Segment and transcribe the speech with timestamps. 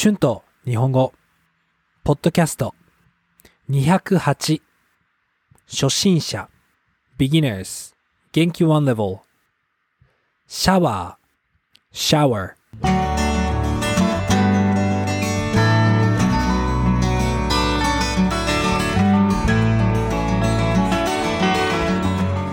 [0.00, 1.12] 春と日本語、
[2.04, 2.72] ポッドキャスト。
[3.68, 4.60] 208
[5.66, 6.48] 初心者。
[7.18, 7.96] beginners
[8.30, 9.18] 元気 one level
[10.46, 11.96] シャワー。
[11.96, 12.52] shower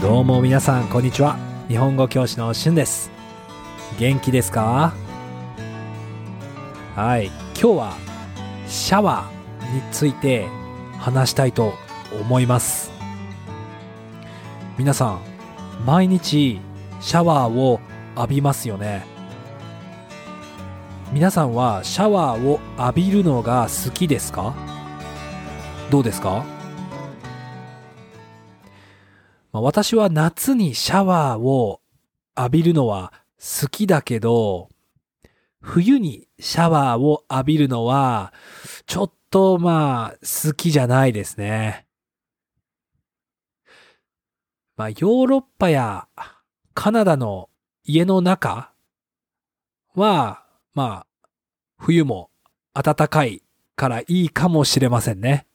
[0.00, 1.36] どうも皆さんこんにちは。
[1.68, 3.10] 日本語教師のしゅんです。
[3.98, 4.94] 元気ですか？
[6.96, 7.26] はい。
[7.26, 7.96] 今日は
[8.66, 10.46] シャワーについて
[10.98, 11.74] 話したいと
[12.18, 12.90] 思います。
[14.78, 15.20] 皆さん
[15.84, 16.58] 毎日
[17.02, 17.80] シャワーを
[18.16, 19.04] 浴びますよね。
[21.12, 24.54] 皆さんはシャワーを浴びるのが好きですか？
[25.90, 26.46] どうですか？
[29.52, 31.82] まあ私は夏にシャワーを
[32.38, 34.70] 浴びるのは好きだけど、
[35.60, 38.32] 冬にシャワーを浴びるのは、
[38.86, 41.86] ちょっとまあ好きじゃないですね。
[44.76, 46.08] まあヨーロッパや
[46.74, 47.48] カナダの
[47.84, 48.72] 家の中
[49.94, 50.44] は、
[50.74, 51.28] まあ
[51.78, 52.30] 冬も
[52.74, 53.42] 暖かい
[53.74, 55.46] からいいかもしれませんね。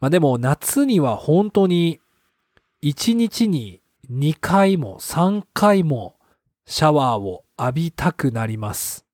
[0.00, 2.00] まあでも夏には本当に
[2.82, 6.17] 1日に2回も3回も
[6.70, 9.06] シャワーを浴びたくなります。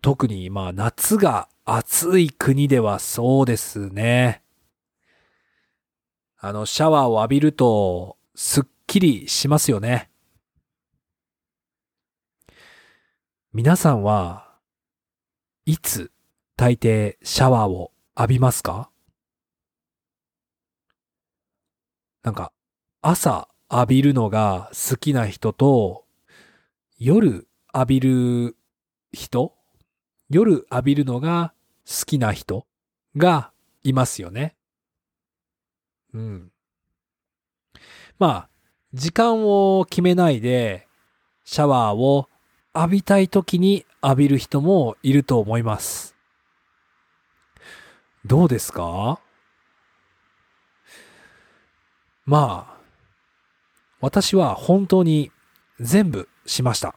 [0.00, 4.42] 特にまあ夏が暑い国ではそうですね。
[6.38, 10.10] あのシャワーを浴びるとすっきりしますよね。
[13.52, 14.48] 皆さんは
[15.66, 16.10] いつ
[16.56, 18.90] 大抵シャワーを浴びますか？
[22.22, 22.50] なんか
[23.02, 26.04] 朝浴びるのが好きな人と
[26.98, 28.56] 夜浴びる
[29.12, 29.54] 人
[30.28, 31.54] 夜浴びるのが
[31.86, 32.66] 好きな人
[33.16, 33.50] が
[33.82, 34.54] いますよね。
[36.12, 36.52] うん。
[38.18, 38.48] まあ、
[38.92, 40.86] 時間を決めないで
[41.44, 42.28] シャワーを
[42.74, 46.14] 浴びたい時に浴びる人もいると思います。
[48.26, 49.18] どうですか？
[52.26, 52.81] まあ、
[54.02, 55.30] 私は本当に
[55.80, 56.96] 全部しました。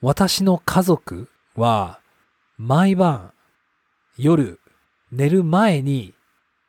[0.00, 2.00] 私の家族は
[2.56, 3.34] 毎晩
[4.16, 4.58] 夜
[5.12, 6.14] 寝る前に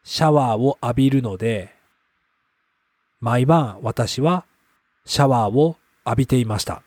[0.03, 1.73] シャワーを浴びるので、
[3.21, 4.45] 毎晩私は
[5.05, 6.83] シャワーを浴びていました。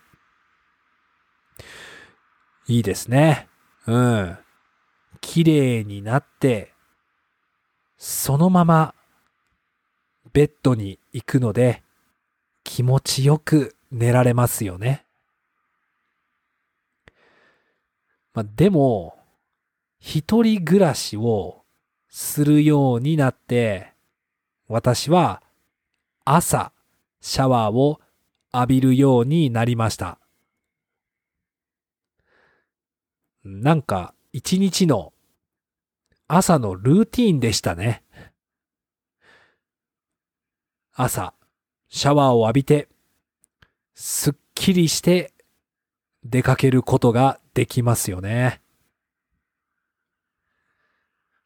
[2.67, 3.49] いいですね。
[3.87, 4.39] うん。
[5.23, 6.75] 綺麗になって、
[7.97, 8.95] そのまま
[10.35, 11.83] ベッドに行くので
[12.65, 15.07] 気持ちよく寝られますよね。
[18.35, 19.17] まあ、でも、
[20.01, 21.63] 一人暮らしを
[22.09, 23.93] するようになって、
[24.67, 25.41] 私は
[26.25, 26.73] 朝
[27.21, 28.01] シャワーを
[28.53, 30.19] 浴びるようになりました。
[33.45, 35.13] なんか一日の
[36.27, 38.04] 朝のルーティンでしたね。
[40.97, 41.35] 朝、
[41.89, 42.89] シャワーを浴びて、
[43.97, 45.33] すっきりして
[46.25, 48.61] 出かけることができますよね。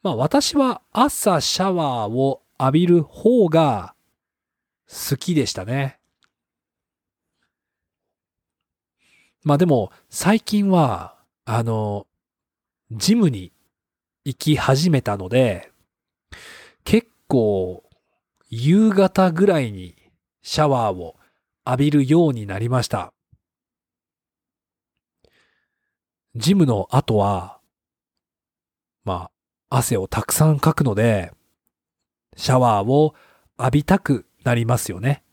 [0.03, 3.95] まあ私は朝シャワーを浴びる方が
[4.87, 5.99] 好きでしたね。
[9.45, 11.17] まあでも最近は
[11.47, 12.07] あの、
[12.91, 13.53] ジムに
[14.27, 15.73] 行き始めたので、
[16.85, 17.88] 結構
[18.49, 19.95] 夕方ぐらいに
[20.43, 21.17] シャワーを
[21.67, 23.13] 浴びるようになりました。
[26.35, 27.59] ジムの後は、
[29.05, 29.31] ま
[29.71, 31.33] あ、汗をたくさんかくので、
[32.37, 33.15] シャワーを
[33.59, 35.25] 浴びたくなりますよね。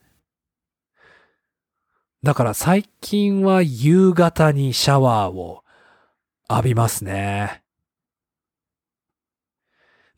[2.22, 5.62] だから最近は夕方にシャワーを
[6.50, 7.62] 浴びますね。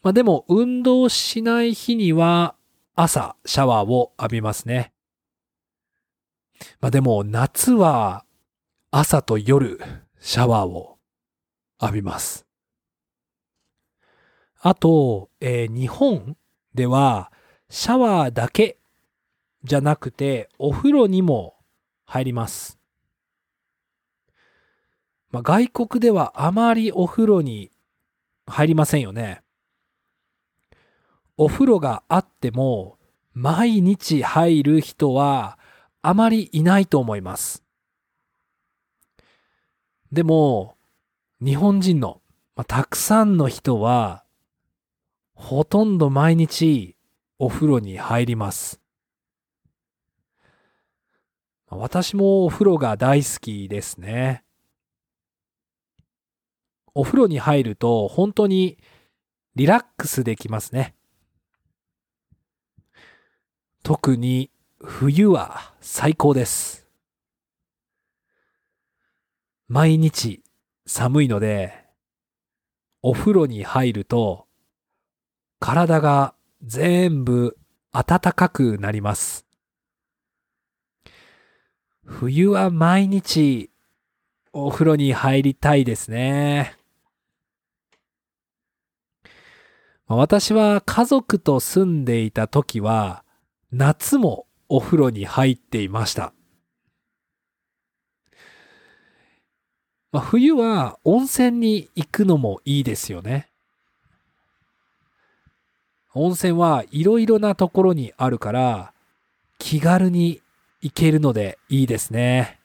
[0.02, 2.54] まあでも運動しない日には
[3.00, 4.92] 朝シャワーを浴びますね。
[6.80, 8.24] まあでも夏は
[8.90, 9.78] 朝と夜
[10.18, 10.98] シャワーを
[11.80, 12.44] 浴びます。
[14.60, 16.36] あと、えー日本
[16.74, 17.30] では
[17.70, 18.78] シャワーだけ
[19.62, 21.54] じゃなくてお風呂にも
[22.04, 22.80] 入ります。
[25.30, 27.70] まあ、外国ではあまりお風呂に
[28.48, 29.42] 入りませんよね。
[31.38, 32.98] お風呂があっても
[33.32, 35.56] 毎日入る人は
[36.02, 37.62] あまりいないと思います。
[40.10, 40.76] でも、
[41.40, 42.20] 日本人の、
[42.56, 44.24] まあ、たくさんの人は、
[45.34, 46.96] ほとんど毎日
[47.38, 48.80] お風呂に入ります。
[51.70, 54.42] 私もお風呂が大好きですね。
[56.94, 58.78] お風呂に入ると本当に
[59.54, 60.97] リラックスできますね。
[63.88, 64.50] 特に
[64.84, 66.86] 冬は最高です。
[69.66, 70.42] 毎日
[70.84, 71.86] 寒いので、
[73.00, 74.44] お風呂に入ると
[75.58, 77.56] 体が全部
[77.90, 79.46] 暖かくなります。
[82.04, 83.70] 冬は毎日
[84.52, 86.76] お風呂に入りたいですね。
[90.08, 93.24] 私は家族と住んでいた時は
[93.70, 96.32] 夏もお風呂に入っていました。
[100.10, 103.50] まあ、冬は温泉に行くのもいいですよね。
[106.14, 108.92] 温泉はいろいろなところにあるから
[109.58, 110.40] 気軽に
[110.80, 112.58] 行けるのでいいですね。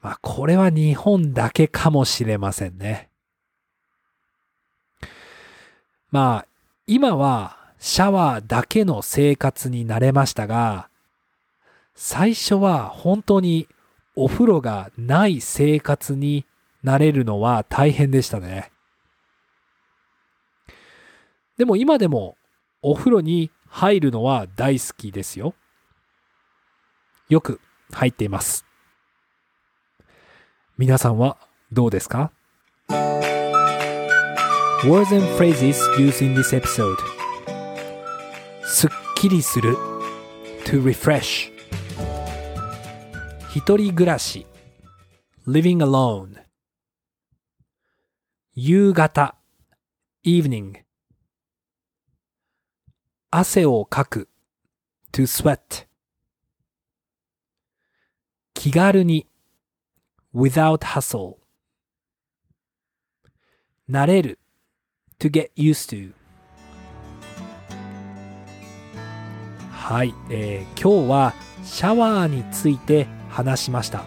[0.00, 3.08] まあこれは日本だけかもしれませんね。
[6.10, 6.46] まあ
[6.88, 10.88] 今はシャワーだけの生活になれましたが、
[11.96, 13.66] 最初は本当に
[14.14, 16.46] お風呂がない生活に
[16.84, 18.70] なれるのは大変でしたね。
[21.58, 22.36] でも今でも
[22.82, 25.54] お風呂に入るのは大好きですよ。
[27.28, 28.64] よく入っています。
[30.78, 31.36] 皆さんは
[31.72, 32.30] どうですか
[34.84, 37.21] ?Words and phrases used in this episode
[38.74, 39.76] すっきりする
[40.64, 41.52] to refresh
[43.54, 44.46] 一人暮らし
[45.46, 46.42] living alone
[48.54, 49.36] 夕方
[50.24, 50.72] evening
[53.30, 54.30] 汗をかく
[55.12, 55.86] to sweat
[58.54, 59.28] 気軽に
[60.34, 61.36] without hustle
[63.90, 64.38] 慣れる
[65.18, 66.21] to get used to
[69.92, 74.06] はい、えー今日はシャワーについて話しました。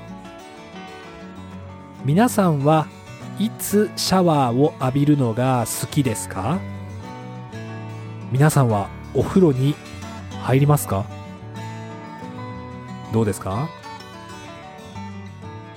[2.04, 2.88] 皆さんは
[3.38, 6.60] いつシャワーを浴びるのが好きですか？
[8.32, 9.76] 皆さんはお風呂に
[10.42, 11.06] 入りますか？
[13.14, 13.70] どうですか？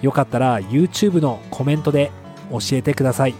[0.01, 2.13] よかったら YouTube のコメントで
[2.51, 3.35] 教えてください。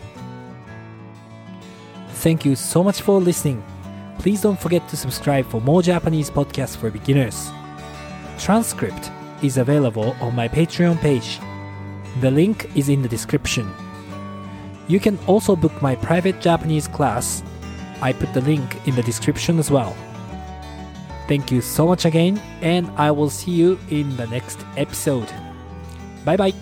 [2.17, 3.57] Thank you so much for listening.
[4.20, 7.52] Please don't forget to subscribe for more Japanese podcasts for beginners.
[8.38, 9.12] Transcript
[9.42, 11.40] is available on my Patreon page.
[12.22, 13.70] The link is in the description.
[14.88, 17.44] You can also book my private Japanese class.
[18.02, 19.96] I put the link in the description as well.
[21.28, 25.28] Thank you so much again, and I will see you in the next episode.
[26.26, 26.54] Bye bye!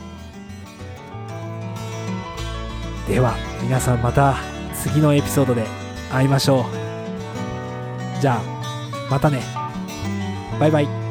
[3.07, 4.37] では、皆さんまた
[4.75, 5.65] 次のエピソードで
[6.11, 6.84] 会いましょう。
[8.20, 9.42] じゃあ、またね。
[10.58, 11.05] バイバイ。